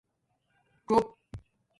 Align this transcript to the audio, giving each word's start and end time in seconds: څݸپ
څݸپ 0.87 1.05